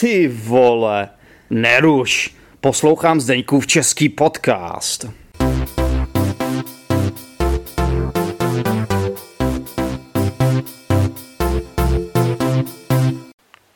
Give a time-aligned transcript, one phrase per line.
[0.00, 1.08] Ty vole,
[1.50, 2.34] neruš.
[2.60, 5.04] Poslouchám Zdeňkův český podcast.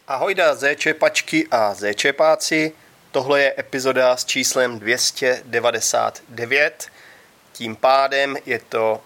[0.08, 2.72] Ahojda zéčepačky a zéčepáci,
[3.10, 6.88] tohle je epizoda s číslem 299,
[7.52, 9.00] tím pádem je to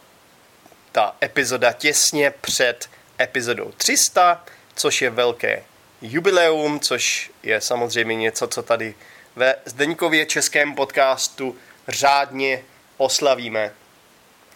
[0.93, 2.89] ta epizoda těsně před
[3.21, 4.45] epizodou 300,
[4.75, 5.63] což je velké
[6.05, 8.95] jubileum, což je samozřejmě něco, co tady
[9.37, 11.57] ve Zdeňkově českém podcastu
[11.89, 12.65] řádně
[12.97, 13.73] oslavíme.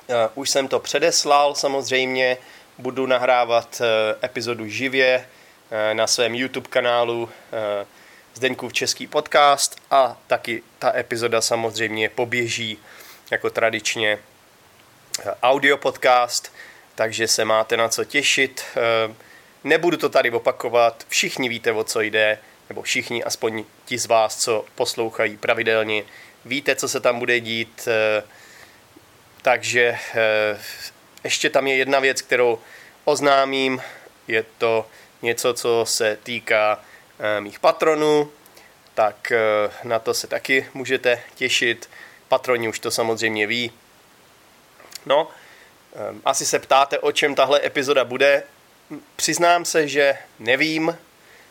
[0.09, 2.37] Eh, už jsem to předeslal, samozřejmě
[2.79, 5.29] budu nahrávat eh, epizodu živě
[5.71, 7.29] eh, na svém YouTube kanálu
[8.35, 12.79] Zdeňkův český podcast a taky ta epizoda samozřejmě poběží
[13.31, 14.19] jako tradičně
[15.43, 16.53] audio podcast,
[16.95, 18.65] takže se máte na co těšit.
[19.65, 24.37] Nebudu to tady opakovat, všichni víte, o co jde, nebo všichni, aspoň ti z vás,
[24.37, 26.05] co poslouchají pravidelně,
[26.45, 27.89] víte, co se tam bude dít.
[27.89, 28.23] Eh,
[29.43, 30.59] takže eh,
[31.25, 32.59] ještě tam je jedna věc, kterou
[33.05, 33.83] oznámím.
[34.29, 34.87] Je to
[35.23, 36.81] něco, co se týká
[37.19, 38.31] eh, mých patronů,
[38.95, 39.33] tak
[39.85, 41.91] na to se taky můžete těšit.
[42.29, 43.73] Patroni už to samozřejmě ví.
[45.07, 45.29] No,
[46.25, 48.43] asi se ptáte, o čem tahle epizoda bude.
[49.17, 50.99] Přiznám se, že nevím.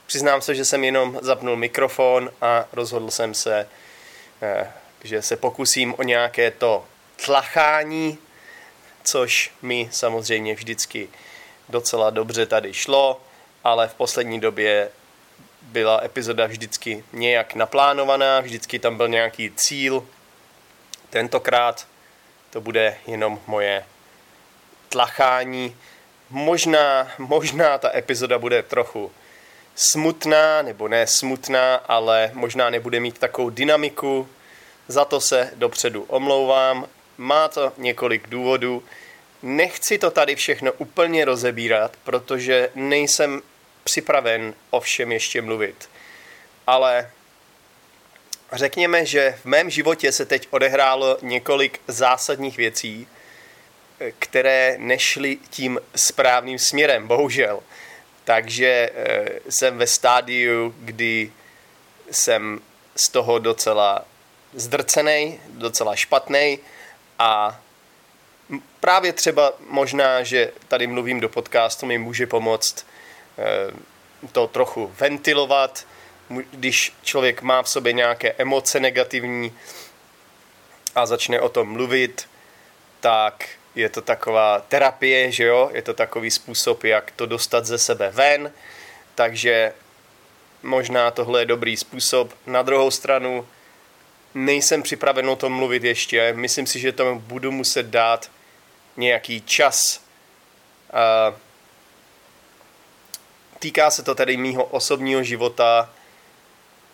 [0.05, 3.67] Přiznám se, že jsem jenom zapnul mikrofon a rozhodl jsem se,
[4.41, 4.71] eh,
[5.03, 6.85] že se pokusím o nějaké to
[7.25, 8.17] tlachání,
[9.03, 11.09] což mi samozřejmě vždycky
[11.69, 13.21] docela dobře tady šlo,
[13.63, 14.89] ale v poslední době
[15.61, 20.07] byla epizoda vždycky nějak naplánovaná, vždycky tam byl nějaký cíl.
[21.09, 21.87] Tentokrát
[22.49, 23.85] to bude jenom moje
[24.89, 25.75] tlachání,
[26.29, 29.11] Možná, možná ta epizoda bude trochu
[29.75, 34.29] smutná, nebo ne smutná, ale možná nebude mít takovou dynamiku.
[34.87, 36.87] Za to se dopředu omlouvám.
[37.17, 38.83] Má to několik důvodů.
[39.41, 43.41] Nechci to tady všechno úplně rozebírat, protože nejsem
[43.83, 45.89] připraven o všem ještě mluvit.
[46.67, 47.11] Ale
[48.53, 53.07] řekněme, že v mém životě se teď odehrálo několik zásadních věcí,
[54.19, 57.63] které nešly tím správným směrem, bohužel.
[58.23, 61.31] Takže eh, jsem ve stádiu, kdy
[62.11, 62.61] jsem
[62.95, 64.05] z toho docela
[64.53, 66.59] zdrcený, docela špatný
[67.19, 67.61] a
[68.79, 72.85] právě třeba možná, že tady mluvím do podcastu, mi může pomoct
[73.37, 73.71] eh,
[74.31, 75.85] to trochu ventilovat,
[76.51, 79.57] když člověk má v sobě nějaké emoce negativní
[80.95, 82.29] a začne o tom mluvit,
[82.99, 87.77] tak je to taková terapie, že jo, je to takový způsob, jak to dostat ze
[87.77, 88.51] sebe ven,
[89.15, 89.73] takže
[90.63, 92.33] možná tohle je dobrý způsob.
[92.45, 93.47] Na druhou stranu
[94.33, 98.31] nejsem připraven o tom mluvit ještě, myslím si, že tomu budu muset dát
[98.97, 100.01] nějaký čas.
[103.59, 105.89] Týká se to tedy mýho osobního života,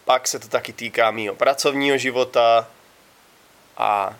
[0.05, 2.67] pak se to taky týká mýho pracovního života.
[3.77, 4.15] A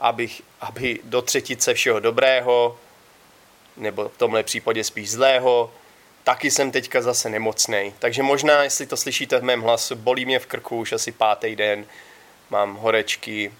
[0.00, 2.78] abych, aby do třetice všeho dobrého,
[3.76, 5.72] nebo v tomhle případě spíš zlého,
[6.24, 7.94] taky jsem teďka zase nemocný.
[7.98, 11.56] Takže možná, jestli to slyšíte v mém hlasu, bolí mě v krku už asi pátý
[11.56, 11.86] den,
[12.50, 13.52] mám horečky,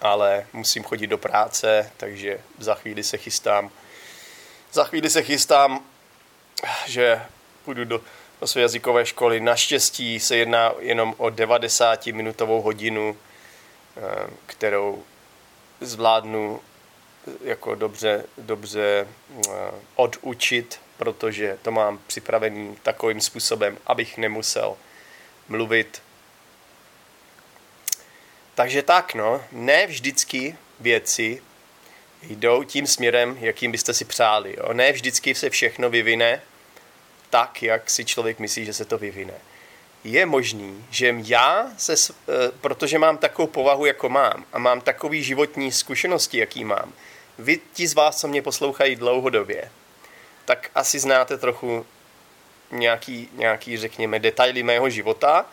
[0.00, 3.70] ale musím chodit do práce, takže za chvíli se chystám.
[4.72, 5.84] Za chvíli se chystám,
[6.86, 7.22] že
[7.64, 8.00] půjdu do,
[8.40, 9.40] do své jazykové školy.
[9.40, 13.16] Naštěstí se jedná jenom o 90 minutovou hodinu,
[14.46, 15.04] kterou
[15.80, 16.60] zvládnu
[17.44, 19.08] jako dobře, dobře
[19.48, 19.50] eh,
[19.94, 24.76] odučit, protože to mám připravený takovým způsobem, abych nemusel
[25.48, 26.02] mluvit.
[28.54, 31.42] Takže tak, no, ne vždycky věci
[32.22, 34.56] jdou tím směrem, jakým byste si přáli.
[34.58, 34.72] Jo?
[34.72, 36.42] Ne vždycky se všechno vyvine
[37.30, 39.34] tak, jak si člověk myslí, že se to vyvine
[40.04, 45.22] je možný, že já, se, eh, protože mám takovou povahu, jako mám a mám takový
[45.22, 46.92] životní zkušenosti, jaký mám,
[47.38, 49.70] vy ti z vás, co mě poslouchají dlouhodobě,
[50.44, 51.86] tak asi znáte trochu
[52.70, 55.46] nějaký, nějaký, řekněme, detaily mého života.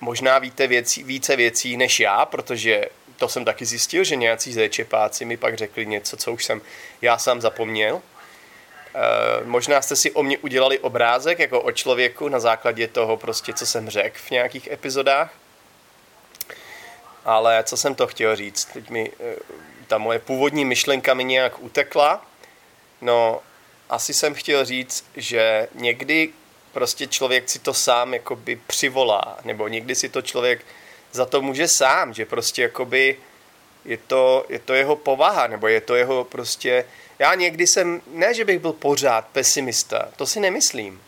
[0.00, 2.84] Možná víte věcí, více věcí než já, protože
[3.16, 6.60] to jsem taky zjistil, že nějací zéčepáci mi pak řekli něco, co už jsem
[7.02, 8.02] já sám zapomněl.
[8.98, 13.52] Eh, možná jste si o mě udělali obrázek jako o člověku na základě toho prostě,
[13.52, 15.34] co jsem řekl v nějakých epizodách.
[17.24, 18.64] Ale co jsem to chtěl říct?
[18.64, 19.36] Teď mi eh,
[19.86, 22.26] ta moje původní myšlenka mi nějak utekla.
[23.00, 23.40] No,
[23.90, 26.32] asi jsem chtěl říct, že někdy
[26.72, 30.64] prostě člověk si to sám jakoby přivolá, nebo někdy si to člověk
[31.12, 33.16] za to může sám, že prostě jakoby
[33.84, 36.84] je to, je to jeho povaha, nebo je to jeho prostě...
[37.18, 41.02] Já někdy jsem, ne, že bych byl pořád pesimista, to si nemyslím.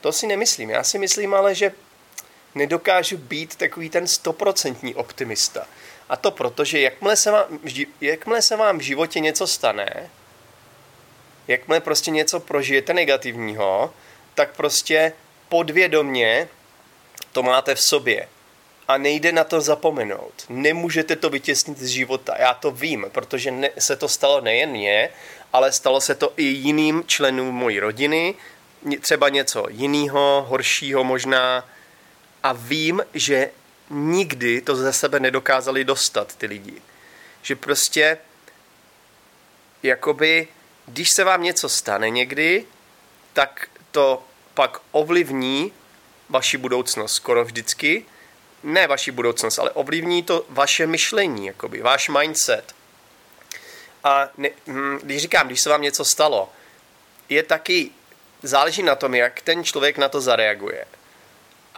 [0.00, 0.70] To si nemyslím.
[0.70, 1.72] Já si myslím ale, že
[2.54, 5.66] nedokážu být takový ten stoprocentní optimista.
[6.08, 7.58] A to proto, že jakmile se, vám,
[8.00, 10.10] jakmile se vám v životě něco stane,
[11.48, 13.94] jakmile prostě něco prožijete negativního,
[14.34, 15.12] tak prostě
[15.48, 16.48] podvědomně
[17.32, 18.28] to máte v sobě.
[18.88, 20.44] A nejde na to zapomenout.
[20.48, 22.34] Nemůžete to vytěsnit z života.
[22.38, 25.08] Já to vím, protože ne, se to stalo nejen mně,
[25.52, 28.34] ale stalo se to i jiným členům mojí rodiny,
[29.00, 31.68] třeba něco jiného, horšího možná.
[32.42, 33.50] A vím, že
[33.90, 36.82] nikdy to ze sebe nedokázali dostat ty lidi.
[37.42, 38.18] Že prostě
[39.82, 40.48] jakoby,
[40.86, 42.64] když se vám něco stane někdy,
[43.32, 44.24] tak to
[44.54, 45.72] pak ovlivní
[46.28, 48.04] vaši budoucnost skoro vždycky.
[48.66, 52.74] Ne vaši budoucnost, ale ovlivní to vaše myšlení, jakoby, váš mindset.
[54.04, 56.52] A ne, hm, když říkám, když se vám něco stalo,
[57.28, 57.90] je taky,
[58.42, 60.84] záleží na tom, jak ten člověk na to zareaguje.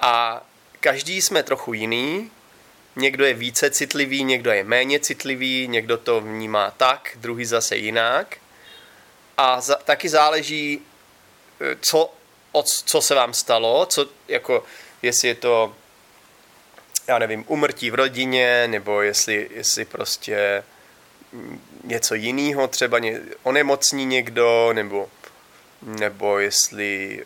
[0.00, 0.42] A
[0.80, 2.30] každý jsme trochu jiný,
[2.96, 8.36] někdo je více citlivý, někdo je méně citlivý, někdo to vnímá tak, druhý zase jinak.
[9.36, 10.82] A za, taky záleží,
[11.60, 12.14] eh, co,
[12.52, 14.64] o, co se vám stalo, co, jako,
[15.02, 15.74] jestli je to,
[17.08, 20.64] já nevím, umrtí v rodině, nebo jestli, jestli prostě
[21.84, 25.08] něco jiného, třeba ně, onemocní někdo, nebo,
[25.82, 27.24] nebo jestli,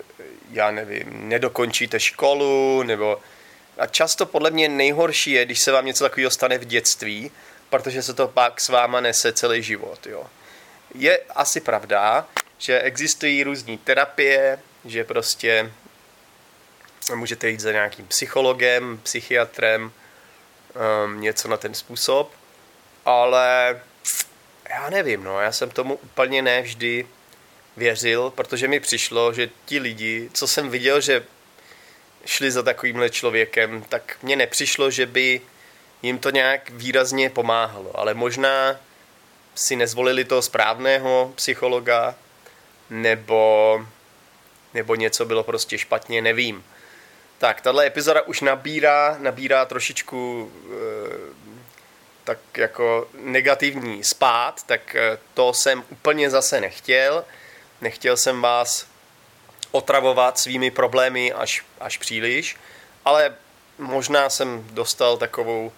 [0.51, 3.21] já nevím, nedokončíte školu, nebo
[3.79, 7.31] a často podle mě nejhorší je, když se vám něco takového stane v dětství,
[7.71, 10.07] protože se to pak s váma nese celý život.
[10.07, 10.27] Jo.
[10.95, 15.73] Je asi pravda, že existují různé terapie, že prostě
[17.15, 19.93] můžete jít za nějakým psychologem, psychiatrem,
[21.05, 22.33] um, něco na ten způsob,
[23.05, 23.81] ale
[24.71, 27.07] já nevím, no, já jsem tomu úplně nevždy
[27.77, 31.25] věřil, protože mi přišlo, že ti lidi, co jsem viděl, že
[32.27, 35.41] šli za takovýmhle člověkem, tak mně nepřišlo, že by
[36.03, 37.99] jim to nějak výrazně pomáhalo.
[37.99, 38.77] Ale možná
[39.55, 42.15] si nezvolili toho správného psychologa,
[42.91, 43.87] nebo,
[44.75, 46.65] nebo něco bylo prostě špatně, nevím.
[47.43, 50.77] Tak, tahle epizoda už nabírá, nabírá trošičku e,
[52.25, 57.25] tak jako negativní spát, tak e, to jsem úplně zase nechtěl.
[57.81, 58.87] Nechtěl jsem vás
[59.71, 62.57] otravovat svými problémy až, až příliš,
[63.05, 63.35] ale
[63.79, 65.73] možná jsem dostal takovou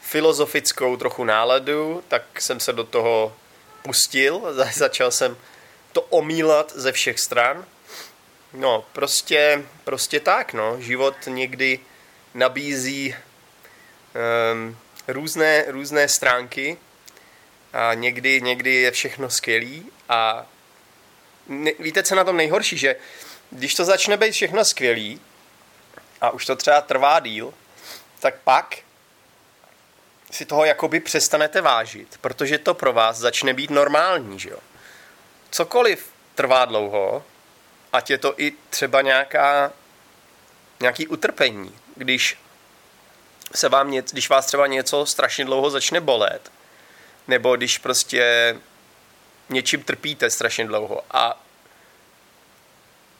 [0.00, 3.36] filozofickou trochu náladu, tak jsem se do toho
[3.82, 5.36] pustil, začal jsem
[5.92, 7.64] to omílat ze všech stran.
[8.54, 10.80] No, prostě, prostě tak, no.
[10.80, 11.80] Život někdy
[12.34, 13.14] nabízí
[14.52, 14.78] um,
[15.08, 16.76] různé, různé stránky
[17.72, 20.46] a někdy, někdy je všechno skvělý a
[21.48, 22.96] ne, víte, co na tom nejhorší, že
[23.50, 25.20] když to začne být všechno skvělý
[26.20, 27.54] a už to třeba trvá díl,
[28.20, 28.78] tak pak
[30.30, 34.58] si toho jakoby přestanete vážit, protože to pro vás začne být normální, že jo.
[35.50, 37.24] Cokoliv trvá dlouho,
[37.94, 39.72] ať je to i třeba nějaká,
[40.80, 42.38] nějaký utrpení, když
[43.54, 46.52] se vám něco, když vás třeba něco strašně dlouho začne bolet,
[47.28, 48.56] nebo když prostě
[49.48, 51.40] něčím trpíte strašně dlouho a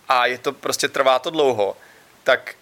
[0.09, 1.77] a je to prostě trvá to dlouho,
[2.25, 2.55] tak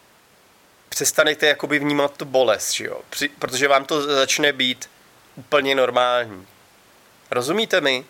[0.89, 3.01] přestanete jakoby vnímat tu bolest, že jo?
[3.11, 4.91] Při, protože vám to začne být
[5.37, 6.47] úplně normální.
[7.31, 8.05] Rozumíte mi?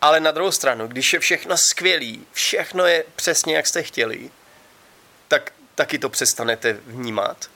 [0.00, 4.30] Ale na druhou stranu, když je všechno skvělý, všechno je přesně jak jste chtěli,
[5.28, 7.50] tak taky to přestanete vnímat,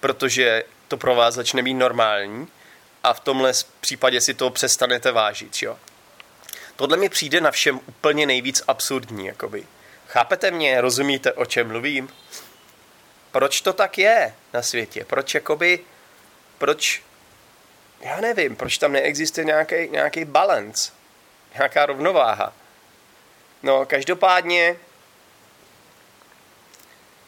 [0.00, 2.48] protože to pro vás začne být normální
[3.04, 5.78] a v tomhle případě si to přestanete vážit, jo?
[6.76, 9.66] Tohle mi přijde na všem úplně nejvíc absurdní, jakoby.
[10.08, 10.80] Chápete mě?
[10.80, 12.08] Rozumíte, o čem mluvím?
[13.32, 15.04] Proč to tak je na světě?
[15.04, 15.80] Proč jakoby,
[16.58, 17.02] proč,
[18.00, 20.92] já nevím, proč tam neexistuje nějaký, nějaký balance,
[21.54, 22.52] nějaká rovnováha.
[23.62, 24.76] No, každopádně,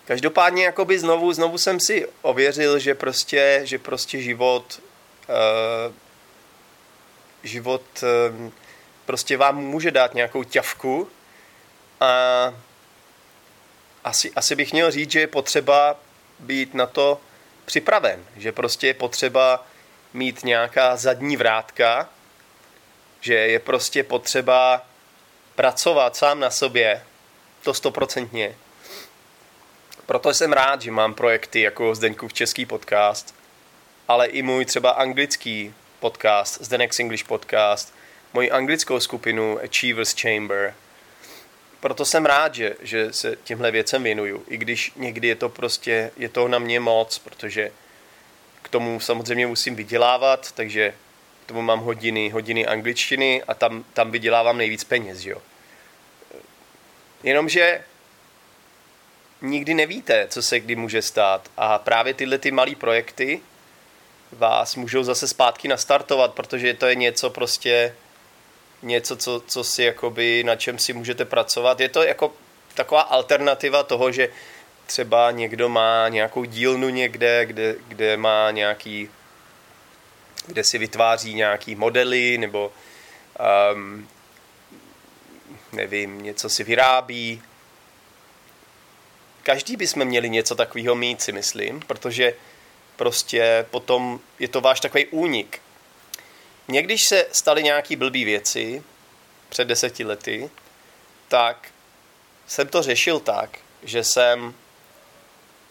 [0.04, 4.80] každopádně jakoby znovu, znovu jsem si ověřil, že prostě, že prostě život,
[5.28, 5.94] uh,
[7.42, 8.50] život uh,
[9.04, 11.08] prostě vám může dát nějakou ťavku
[12.00, 12.54] a
[14.04, 15.96] asi, asi bych měl říct, že je potřeba
[16.38, 17.20] být na to
[17.64, 19.66] připraven, že prostě je potřeba
[20.12, 22.08] mít nějaká zadní vrátka,
[23.22, 24.86] že je prostě potřeba
[25.54, 27.02] pracovat sám na sobě,
[27.62, 28.56] to stoprocentně.
[30.06, 33.34] Proto jsem rád, že mám projekty jako Zdeňkův český podcast,
[34.08, 37.94] ale i můj třeba anglický podcast, Zdeněk's English podcast,
[38.32, 40.74] moji anglickou skupinu Achievers Chamber.
[41.80, 46.10] Proto jsem rád, že, že se těmhle věcem věnuju, i když někdy je to prostě,
[46.16, 47.72] je to na mě moc, protože
[48.62, 50.94] k tomu samozřejmě musím vydělávat, takže
[51.52, 55.42] tomu mám hodiny, hodiny angličtiny a tam, tam vydělávám nejvíc peněz, jo.
[57.22, 57.84] Jenomže
[59.42, 63.40] nikdy nevíte, co se kdy může stát a právě tyhle ty malé projekty
[64.32, 67.94] vás můžou zase zpátky nastartovat, protože to je něco prostě,
[68.82, 71.80] něco, co, co si jakoby, na čem si můžete pracovat.
[71.80, 72.32] Je to jako
[72.74, 74.28] taková alternativa toho, že
[74.86, 79.10] třeba někdo má nějakou dílnu někde, kde, kde má nějaký,
[80.46, 82.72] kde si vytváří nějaký modely nebo
[83.74, 84.08] um,
[85.72, 87.42] nevím, něco si vyrábí.
[89.42, 92.34] Každý bychom měli něco takového mít, si myslím, protože
[92.96, 95.60] prostě potom je to váš takový únik.
[96.68, 98.82] Mně, když se staly nějaký blbý věci
[99.48, 100.50] před deseti lety,
[101.28, 101.68] tak
[102.46, 104.54] jsem to řešil tak, že jsem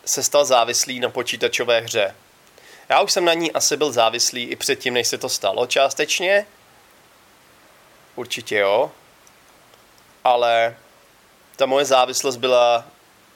[0.06, 2.16] se stal závislý na počítačové hře.
[2.92, 6.46] Já už jsem na ní asi byl závislý i předtím, než se to stalo částečně.
[8.16, 8.92] Určitě jo.
[10.24, 10.78] Ale
[11.56, 12.86] ta moje závislost byla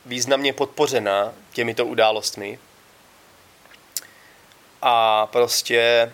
[0.06, 2.60] významně podpořena těmito událostmi.
[4.82, 6.12] A prostě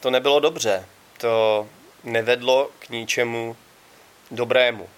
[0.00, 0.86] to nebylo dobře.
[1.18, 1.68] To
[2.04, 3.56] nevedlo k ničemu
[4.30, 4.88] dobrému.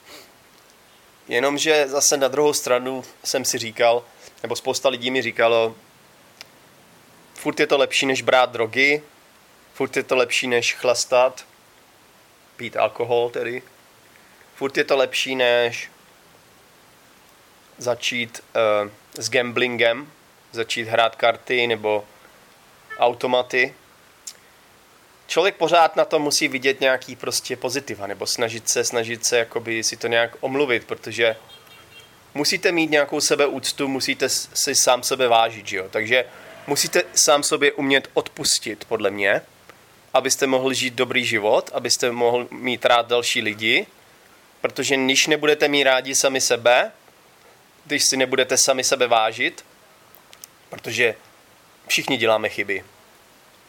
[1.28, 4.04] Jenomže zase na druhou stranu jsem si říkal,
[4.42, 5.74] nebo spousta lidí mi říkalo,
[7.42, 9.02] furt je to lepší, než brát drogy,
[9.74, 11.46] furt je to lepší, než chlastat,
[12.56, 13.62] pít alkohol tedy,
[14.54, 15.90] furt je to lepší, než
[17.78, 18.40] začít
[18.84, 20.12] uh, s gamblingem,
[20.52, 22.04] začít hrát karty nebo
[22.98, 23.74] automaty.
[25.26, 29.82] Člověk pořád na to musí vidět nějaký prostě pozitiva, nebo snažit se, snažit se jakoby
[29.82, 31.36] si to nějak omluvit, protože
[32.34, 35.88] musíte mít nějakou sebeúctu, musíte si sám sebe vážit, že jo?
[35.90, 36.24] Takže
[36.66, 39.42] musíte sám sobě umět odpustit, podle mě,
[40.14, 43.86] abyste mohli žít dobrý život, abyste mohli mít rád další lidi,
[44.60, 46.92] protože když nebudete mít rádi sami sebe,
[47.84, 49.64] když si nebudete sami sebe vážit,
[50.68, 51.14] protože
[51.86, 52.84] všichni děláme chyby.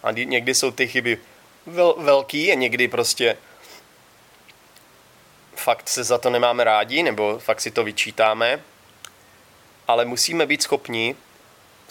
[0.04, 1.18] A někdy jsou ty chyby
[1.66, 3.38] vel, velký a někdy prostě
[5.56, 8.60] fakt se za to nemáme rádi, nebo fakt si to vyčítáme,
[9.88, 11.16] ale musíme být schopni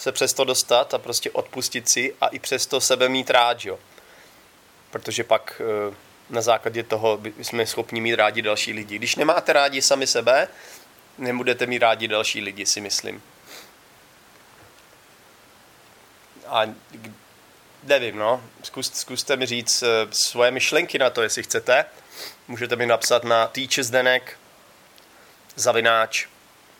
[0.03, 3.79] se přes to dostat a prostě odpustit si a i přesto sebe mít rád, jo.
[4.91, 5.95] Protože pak eh,
[6.29, 8.95] na základě toho jsme schopni mít rádi další lidi.
[8.95, 10.47] Když nemáte rádi sami sebe,
[11.17, 13.23] nebudete mít rádi další lidi, si myslím.
[16.47, 16.61] A
[17.83, 21.85] nevím, no, Zkus, zkuste mi říct eh, svoje myšlenky na to, jestli chcete.
[22.47, 24.39] Můžete mi napsat na teachersdenek
[25.55, 26.27] zavináč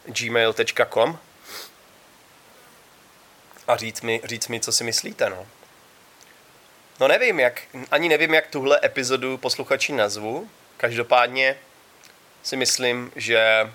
[0.06, 1.20] gmail.com
[3.68, 5.48] a říct mi, říct mi, co si myslíte, no.
[7.00, 10.50] No nevím, jak, ani nevím, jak tuhle epizodu posluchači nazvu.
[10.78, 11.58] Každopádně
[12.44, 13.70] si myslím, že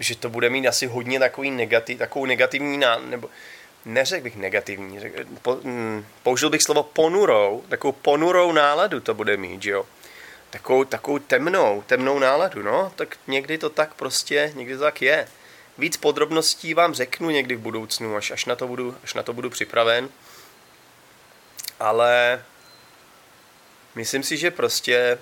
[0.00, 3.30] že to bude mít asi hodně takový negativ, takovou negativní, ná, nebo
[3.84, 5.12] neřekl bych negativní, řek,
[5.42, 9.86] po, hm, použil bych slovo ponurou, takovou ponurou náladu to bude mít, jo.
[10.50, 15.28] Takovou, takovou temnou, temnou náladu, no, tak někdy to tak prostě, někdy to tak je.
[15.80, 19.32] Víc podrobností vám řeknu někdy v budoucnu, až, až, na, to budu, až na to
[19.32, 20.08] budu připraven.
[21.80, 22.44] Ale
[23.94, 25.18] myslím si, že prostě,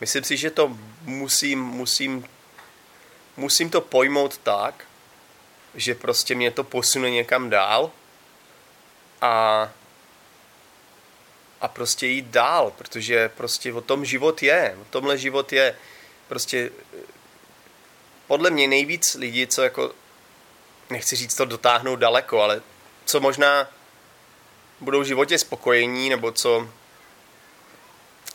[0.00, 2.28] myslím si, že to musím, musím,
[3.36, 4.84] musím to pojmout tak,
[5.74, 7.90] že prostě mě to posune někam dál
[9.20, 9.68] a,
[11.60, 15.76] a prostě jít dál, protože prostě o tom život je, o tomhle život je.
[16.28, 16.70] Prostě
[18.26, 19.94] podle mě nejvíc lidí, co jako,
[20.90, 22.62] nechci říct to dotáhnout daleko, ale
[23.04, 23.68] co možná
[24.80, 26.68] budou v životě spokojení, nebo co,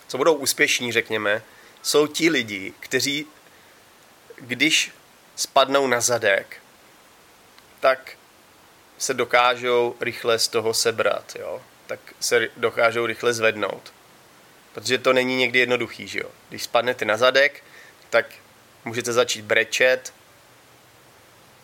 [0.08, 1.44] co budou úspěšní, řekněme,
[1.82, 3.28] jsou ti lidi, kteří,
[4.36, 4.92] když
[5.36, 6.62] spadnou na zadek,
[7.80, 8.18] tak
[8.98, 11.62] se dokážou rychle z toho sebrat, jo?
[11.88, 13.94] tak se dokážou rychle zvednout.
[14.74, 16.30] Protože to není někdy jednoduchý, že jo?
[16.50, 17.64] Když spadnete na zadek,
[18.10, 18.26] tak
[18.88, 20.14] můžete začít brečet,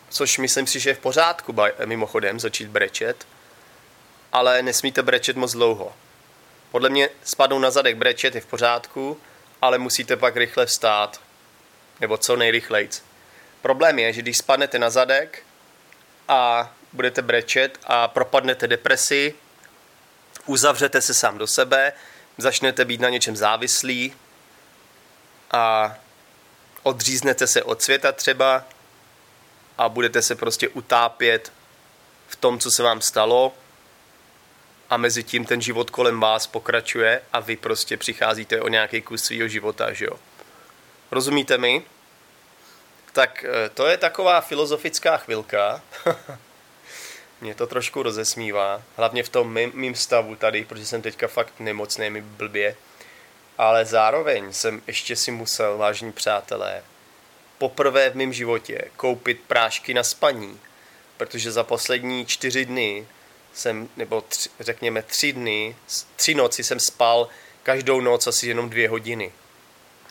[0.08, 3.26] což myslím si, že je v pořádku, mimochodem, začít brečet,
[4.32, 5.92] ale nesmíte brečet moc dlouho.
[6.70, 9.20] Podle mě spadnou na zadek brečet je v pořádku,
[9.62, 11.20] ale musíte pak rychle vstát,
[12.00, 13.02] nebo co nejrychlejc.
[13.62, 15.42] Problém je, že když spadnete na zadek
[16.28, 19.34] a budete brečet a propadnete depresi,
[20.46, 21.92] uzavřete se sám do sebe,
[22.38, 24.14] začnete být na něčem závislí
[25.50, 25.94] a
[26.84, 28.64] odříznete se od světa třeba
[29.78, 31.52] a budete se prostě utápět
[32.28, 33.52] v tom, co se vám stalo
[34.90, 39.24] a mezi tím ten život kolem vás pokračuje a vy prostě přicházíte o nějaký kus
[39.24, 40.18] svého života, že jo.
[41.10, 41.82] Rozumíte mi?
[43.12, 45.82] Tak eh, to je taková filozofická chvilka.
[47.40, 51.60] Mě to trošku rozesmívá, hlavně v tom mým, mým stavu tady, protože jsem teďka fakt
[51.60, 52.76] nemocný, mi blbě.
[53.58, 56.82] Ale zároveň jsem ještě si musel, vážní přátelé,
[57.58, 60.60] poprvé v mém životě koupit prášky na spaní,
[61.16, 63.06] protože za poslední čtyři dny
[63.54, 65.76] jsem, nebo tři, řekněme tři dny,
[66.16, 67.28] tři noci jsem spal
[67.62, 69.32] každou noc asi jenom dvě hodiny.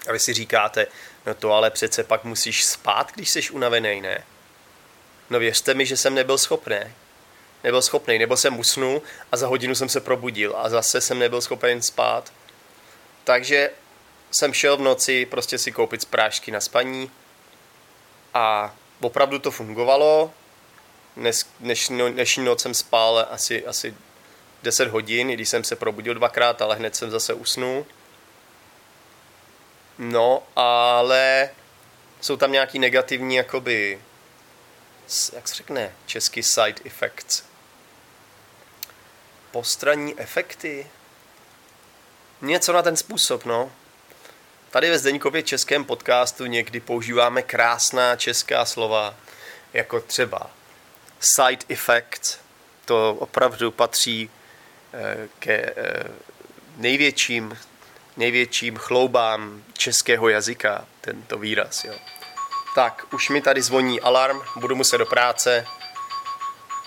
[0.10, 0.88] A vy si říkáte,
[1.26, 4.24] no to ale přece pak musíš spát, když jsi unavený, ne?
[5.30, 6.80] No věřte mi, že jsem nebyl schopný.
[7.64, 11.42] Nebyl schopný, nebo jsem usnul a za hodinu jsem se probudil a zase jsem nebyl
[11.42, 12.34] schopen spát.
[13.24, 13.72] Takže
[14.32, 17.12] jsem šel v noci prostě si koupit sprášky na spaní
[18.34, 20.34] a opravdu to fungovalo.
[21.18, 23.96] Dnes, dnešní, no, dnešní noc jsem spal asi, asi
[24.63, 27.86] 10 hodin, když jsem se probudil dvakrát, ale hned jsem zase usnul.
[29.98, 31.50] No, ale
[32.22, 34.01] jsou tam nějaký negativní, jakoby,
[35.34, 37.44] jak se řekne, český side effects.
[39.51, 40.88] Postranní efekty?
[42.44, 43.72] Něco na ten způsob, no.
[44.70, 49.16] Tady ve Zdeňkově českém podcastu někdy používáme krásná česká slova,
[49.74, 50.50] jako třeba
[51.20, 52.38] side effects.
[52.86, 54.30] To opravdu patří
[54.94, 56.04] eh, ke eh,
[56.78, 57.58] největším,
[58.18, 61.84] největším chloubám českého jazyka, tento výraz.
[61.84, 61.94] Jo.
[62.76, 65.66] Tak, už mi tady zvoní alarm, budu muset do práce.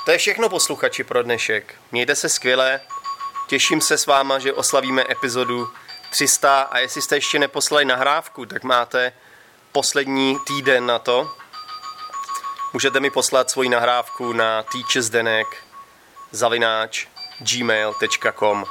[0.05, 1.75] To je všechno posluchači pro dnešek.
[1.93, 2.81] Mějte se skvěle,
[3.47, 5.69] těším se s váma, že oslavíme epizodu
[6.11, 9.13] 300 a jestli jste ještě neposlali nahrávku, tak máte
[9.73, 11.33] poslední týden na to.
[12.73, 15.47] Můžete mi poslat svoji nahrávku na teachersdenek
[16.31, 17.07] zavináč
[17.39, 18.65] gmail.com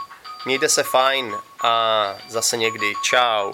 [0.46, 2.94] Mějte se fajn a zase někdy.
[3.02, 3.54] Čau.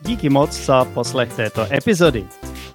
[0.00, 2.28] Díky moc za poslech této epizody.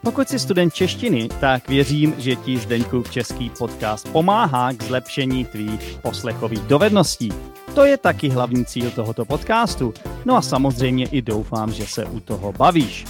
[0.04, 5.98] Pokud jsi student češtiny, tak věřím, že ti Zdeňkův český podcast pomáhá k zlepšení tvých
[6.02, 7.30] poslechových dovedností.
[7.76, 9.94] To je taky hlavní cíl tohoto podcastu.
[10.26, 13.06] No a samozřejmě i doufám, že se u toho bavíš.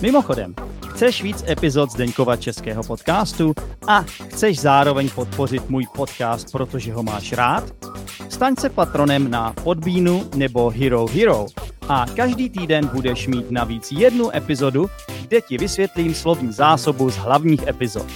[0.00, 0.54] Mimochodem,
[0.90, 3.54] chceš víc epizod Zdeňkova českého podcastu
[3.86, 7.64] a chceš zároveň podpořit můj podcast, protože ho máš rád?
[8.28, 11.46] Staň se patronem na Podbínu nebo Hero Hero
[11.88, 14.90] a každý týden budeš mít navíc jednu epizodu,
[15.30, 18.06] kde ti vysvětlím slovní zásobu z hlavních epizod.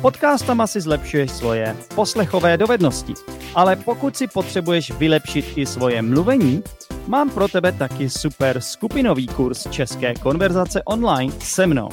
[0.00, 3.14] Podcastama si zlepšuješ svoje poslechové dovednosti,
[3.54, 6.62] ale pokud si potřebuješ vylepšit i svoje mluvení,
[7.06, 11.88] mám pro tebe taky super skupinový kurz České konverzace online se mnou.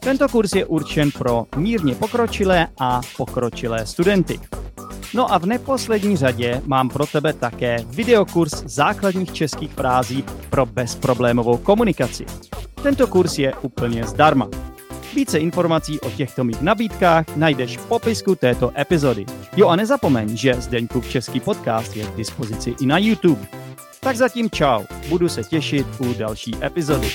[0.00, 4.40] Tento kurz je určen pro mírně pokročilé a pokročilé studenty.
[5.14, 11.56] No a v neposlední řadě mám pro tebe také videokurs základních českých frází pro bezproblémovou
[11.56, 12.26] komunikaci.
[12.84, 14.48] Tento kurz je úplně zdarma.
[15.14, 19.26] Více informací o těchto mých nabídkách najdeš v popisku této epizody.
[19.56, 23.46] Jo a nezapomeň, že Zdeňkův český podcast je k dispozici i na YouTube.
[24.00, 27.08] Tak zatím čau, budu se těšit u další epizody.